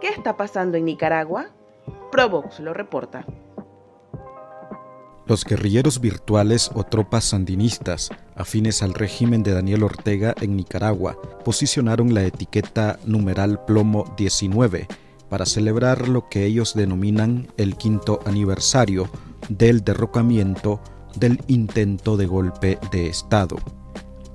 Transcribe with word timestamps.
¿Qué 0.00 0.08
está 0.08 0.36
pasando 0.36 0.76
en 0.76 0.84
Nicaragua? 0.84 1.46
Provox 2.12 2.60
lo 2.60 2.72
reporta. 2.72 3.26
Los 5.26 5.44
guerrilleros 5.44 6.00
virtuales 6.00 6.70
o 6.74 6.84
tropas 6.84 7.24
sandinistas 7.24 8.10
afines 8.36 8.82
al 8.82 8.94
régimen 8.94 9.42
de 9.42 9.52
Daniel 9.52 9.82
Ortega 9.82 10.34
en 10.40 10.56
Nicaragua 10.56 11.18
posicionaron 11.44 12.14
la 12.14 12.22
etiqueta 12.22 12.98
numeral 13.04 13.64
plomo 13.64 14.14
19 14.16 14.86
para 15.28 15.44
celebrar 15.44 16.08
lo 16.08 16.28
que 16.28 16.46
ellos 16.46 16.74
denominan 16.74 17.48
el 17.56 17.76
quinto 17.76 18.20
aniversario 18.24 19.10
del 19.48 19.84
derrocamiento 19.84 20.80
del 21.16 21.42
intento 21.48 22.16
de 22.16 22.26
golpe 22.26 22.78
de 22.92 23.08
Estado. 23.08 23.56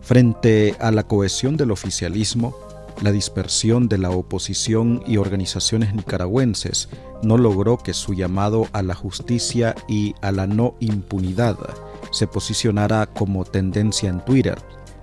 Frente 0.00 0.74
a 0.80 0.90
la 0.90 1.04
cohesión 1.04 1.56
del 1.56 1.70
oficialismo, 1.70 2.56
la 3.00 3.12
dispersión 3.12 3.88
de 3.88 3.98
la 3.98 4.10
oposición 4.10 5.02
y 5.06 5.16
organizaciones 5.16 5.94
nicaragüenses 5.94 6.88
no 7.22 7.38
logró 7.38 7.78
que 7.78 7.94
su 7.94 8.14
llamado 8.14 8.68
a 8.72 8.82
la 8.82 8.94
justicia 8.94 9.74
y 9.88 10.14
a 10.20 10.32
la 10.32 10.46
no 10.46 10.74
impunidad 10.80 11.56
se 12.10 12.26
posicionara 12.26 13.06
como 13.06 13.44
tendencia 13.44 14.08
en 14.08 14.24
Twitter. 14.24 14.58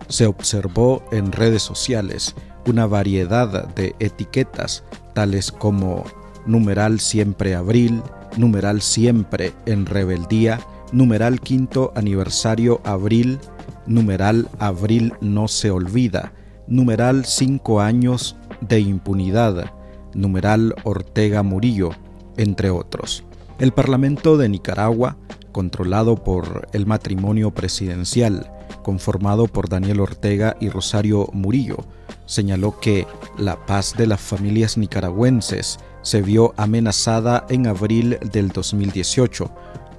Se 0.09 0.25
observó 0.25 1.03
en 1.11 1.31
redes 1.31 1.63
sociales 1.63 2.35
una 2.65 2.85
variedad 2.85 3.67
de 3.69 3.95
etiquetas 3.99 4.83
tales 5.13 5.51
como 5.51 6.03
numeral 6.45 6.99
siempre 6.99 7.55
abril, 7.55 8.01
numeral 8.37 8.81
siempre 8.81 9.53
en 9.65 9.85
rebeldía, 9.85 10.59
numeral 10.91 11.39
quinto 11.41 11.91
aniversario 11.95 12.81
abril, 12.83 13.39
numeral 13.85 14.47
abril 14.59 15.13
no 15.21 15.47
se 15.47 15.71
olvida, 15.71 16.33
numeral 16.67 17.25
cinco 17.25 17.81
años 17.81 18.35
de 18.61 18.79
impunidad, 18.79 19.71
numeral 20.13 20.75
Ortega 20.83 21.43
Murillo, 21.43 21.91
entre 22.37 22.69
otros. 22.69 23.23
El 23.59 23.71
Parlamento 23.71 24.37
de 24.37 24.49
Nicaragua, 24.49 25.17
controlado 25.51 26.23
por 26.23 26.67
el 26.73 26.85
matrimonio 26.85 27.51
presidencial, 27.51 28.51
conformado 28.83 29.47
por 29.47 29.69
Daniel 29.69 29.99
Ortega 29.99 30.55
y 30.59 30.69
Rosario 30.69 31.29
Murillo, 31.33 31.77
señaló 32.25 32.79
que 32.79 33.07
la 33.37 33.65
paz 33.65 33.95
de 33.97 34.07
las 34.07 34.21
familias 34.21 34.77
nicaragüenses 34.77 35.79
se 36.03 36.21
vio 36.21 36.53
amenazada 36.57 37.45
en 37.49 37.67
abril 37.67 38.17
del 38.31 38.49
2018, 38.49 39.49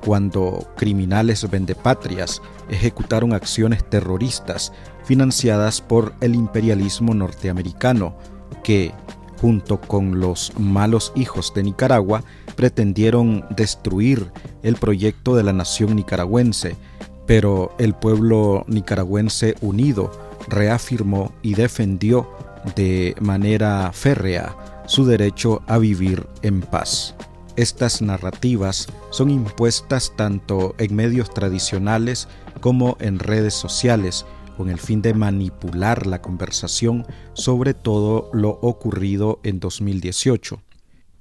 cuando 0.04 0.68
criminales 0.76 1.48
vendepatrias 1.50 2.40
ejecutaron 2.68 3.32
acciones 3.32 3.88
terroristas 3.88 4.72
financiadas 5.04 5.80
por 5.80 6.14
el 6.20 6.34
imperialismo 6.34 7.14
norteamericano, 7.14 8.16
que, 8.62 8.92
junto 9.40 9.80
con 9.80 10.20
los 10.20 10.52
malos 10.58 11.12
hijos 11.16 11.52
de 11.54 11.62
Nicaragua, 11.62 12.22
pretendieron 12.56 13.44
destruir 13.50 14.30
el 14.62 14.76
proyecto 14.76 15.36
de 15.36 15.44
la 15.44 15.52
nación 15.52 15.96
nicaragüense, 15.96 16.76
pero 17.26 17.72
el 17.78 17.94
pueblo 17.94 18.64
nicaragüense 18.66 19.54
unido 19.60 20.10
reafirmó 20.48 21.32
y 21.42 21.54
defendió 21.54 22.28
de 22.74 23.14
manera 23.20 23.90
férrea 23.92 24.56
su 24.86 25.04
derecho 25.04 25.62
a 25.66 25.78
vivir 25.78 26.26
en 26.42 26.62
paz. 26.62 27.14
Estas 27.58 28.00
narrativas 28.02 28.86
son 29.10 29.30
impuestas 29.30 30.12
tanto 30.14 30.76
en 30.78 30.94
medios 30.94 31.28
tradicionales 31.28 32.28
como 32.60 32.96
en 33.00 33.18
redes 33.18 33.52
sociales 33.52 34.24
con 34.56 34.70
el 34.70 34.78
fin 34.78 35.02
de 35.02 35.12
manipular 35.12 36.06
la 36.06 36.22
conversación 36.22 37.04
sobre 37.32 37.74
todo 37.74 38.30
lo 38.32 38.60
ocurrido 38.62 39.40
en 39.42 39.58
2018. 39.58 40.62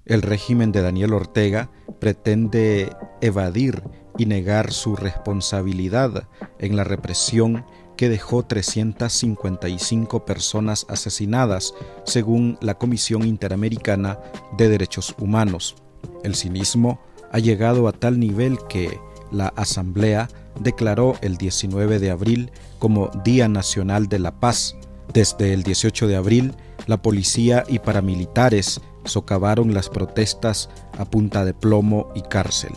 El 0.06 0.22
régimen 0.22 0.72
de 0.72 0.84
Daniel 0.84 1.14
Ortega 1.14 1.72
pretende 2.00 2.96
evadir 3.20 3.82
y 4.20 4.28
negar 4.28 4.72
su 4.74 4.96
responsabilidad 4.96 6.30
en 6.60 6.76
la 6.76 6.84
represión 6.84 7.66
que 7.98 8.10
dejó 8.10 8.46
355 8.46 10.24
personas 10.24 10.86
asesinadas, 10.88 11.74
según 12.06 12.60
la 12.62 12.76
Comisión 12.76 13.26
Interamericana 13.26 14.20
de 14.56 14.70
Derechos 14.70 15.16
Humanos. 15.18 15.76
El 16.24 16.36
cinismo 16.36 17.00
ha 17.32 17.40
llegado 17.40 17.88
a 17.88 17.92
tal 17.92 18.20
nivel 18.20 18.58
que 18.70 19.00
la 19.32 19.48
Asamblea 19.50 20.30
declaró 20.60 21.16
el 21.22 21.38
19 21.38 22.00
de 22.00 22.12
abril 22.12 22.52
como 22.80 23.10
Día 23.24 23.48
Nacional 23.48 24.08
de 24.08 24.20
la 24.20 24.40
Paz. 24.40 24.76
Desde 25.14 25.54
el 25.54 25.64
18 25.64 26.08
de 26.08 26.16
abril, 26.16 26.54
la 26.86 27.02
policía 27.02 27.64
y 27.68 27.80
paramilitares 27.80 28.82
socavaron 29.06 29.74
las 29.74 29.90
protestas 29.90 30.70
a 30.98 31.06
punta 31.06 31.46
de 31.46 31.54
plomo 31.54 32.12
y 32.16 32.22
cárcel. 32.22 32.72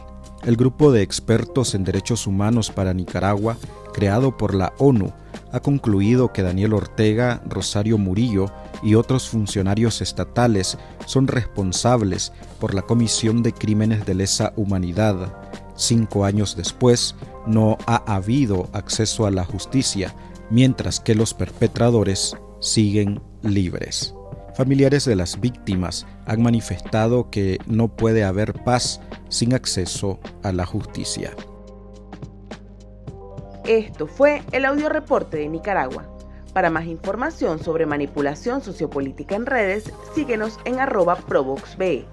El 0.45 0.57
grupo 0.57 0.91
de 0.91 1.03
expertos 1.03 1.75
en 1.75 1.85
derechos 1.85 2.27
humanos 2.27 2.71
para 2.71 2.95
Nicaragua, 2.95 3.57
creado 3.93 4.37
por 4.37 4.55
la 4.55 4.73
ONU, 4.79 5.13
ha 5.53 5.61
concluido 5.61 6.33
que 6.33 6.43
Daniel 6.43 6.73
Ortega, 6.73 7.43
Rosario 7.47 7.99
Murillo 7.99 8.51
y 8.83 8.95
otros 8.95 9.29
funcionarios 9.29 10.01
estatales 10.01 10.79
son 11.07 11.27
responsables 11.27 12.33
por 12.59 12.75
la 12.75 12.83
comisión 12.83 13.43
de 13.43 13.53
crímenes 13.53 14.07
de 14.07 14.15
lesa 14.15 14.53
humanidad. 14.57 15.35
Cinco 15.75 16.25
años 16.25 16.57
después, 16.57 17.15
no 17.47 17.79
ha 17.87 17.97
habido 18.15 18.69
acceso 18.73 19.27
a 19.27 19.31
la 19.31 19.45
justicia, 19.45 20.15
mientras 20.51 21.01
que 21.01 21.15
los 21.15 21.35
perpetradores 21.35 22.37
siguen 22.61 23.21
libres. 23.43 24.15
Familiares 24.55 25.05
de 25.05 25.17
las 25.17 25.41
víctimas 25.41 26.07
han 26.27 26.43
manifestado 26.43 27.31
que 27.31 27.59
no 27.67 27.89
puede 27.89 28.25
haber 28.25 28.53
paz 28.65 29.01
sin 29.29 29.55
acceso 29.55 30.21
a 30.43 30.53
la 30.53 30.67
justicia. 30.67 31.31
Esto 33.65 34.07
fue 34.07 34.43
el 34.53 34.65
audio 34.65 34.89
reporte 34.89 35.39
de 35.39 35.49
Nicaragua. 35.49 36.10
Para 36.53 36.71
más 36.71 36.87
información 36.87 37.63
sobre 37.63 37.87
manipulación 37.87 38.61
sociopolítica 38.61 39.37
en 39.37 39.47
redes, 39.47 39.93
síguenos 40.15 40.59
en 40.65 40.81
arroba 40.81 41.17
provoxbe. 41.17 42.07